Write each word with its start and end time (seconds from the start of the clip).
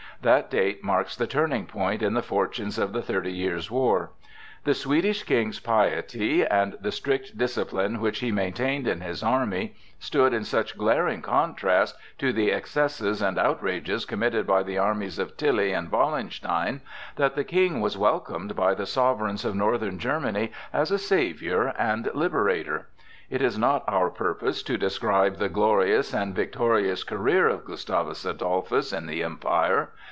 That 0.23 0.51
date 0.51 0.83
marks 0.83 1.15
the 1.15 1.25
turning 1.25 1.65
point 1.65 2.03
in 2.03 2.13
the 2.13 2.21
fortunes 2.21 2.77
of 2.77 2.93
the 2.93 3.01
Thirty 3.01 3.31
Years' 3.31 3.71
War. 3.71 4.11
The 4.65 4.75
Swedish 4.75 5.23
King's 5.23 5.59
piety, 5.59 6.45
and 6.45 6.77
the 6.79 6.91
strict 6.91 7.39
discipline 7.39 7.99
which 7.99 8.19
he 8.19 8.31
maintained 8.31 8.87
in 8.87 9.01
his 9.01 9.23
army, 9.23 9.73
stood 9.97 10.31
in 10.31 10.43
such 10.43 10.77
glaring 10.77 11.23
contrast 11.23 11.97
to 12.19 12.31
the 12.31 12.51
excesses 12.51 13.19
and 13.23 13.39
outrages 13.39 14.05
committed 14.05 14.45
by 14.45 14.61
the 14.61 14.77
armies 14.77 15.17
of 15.17 15.35
Tilly 15.37 15.73
and 15.73 15.91
Wallenstein 15.91 16.81
that 17.15 17.33
the 17.33 17.43
King 17.43 17.81
was 17.81 17.97
welcomed 17.97 18.55
by 18.55 18.75
the 18.75 18.85
sovereigns 18.85 19.43
of 19.43 19.55
northern 19.55 19.97
Germany 19.97 20.51
as 20.71 20.91
a 20.91 20.99
savior 20.99 21.73
and 21.79 22.11
liberator. 22.13 22.89
It 23.31 23.41
is 23.41 23.57
not 23.57 23.83
our 23.87 24.11
purpose 24.11 24.61
to 24.63 24.77
describe 24.77 25.37
the 25.37 25.49
glorious 25.49 26.13
and 26.13 26.35
victorious 26.35 27.03
career 27.03 27.47
of 27.47 27.65
Gustavus 27.65 28.23
Adolphus 28.23 28.93
in 28.93 29.07
the 29.07 29.23
Empire. 29.23 29.89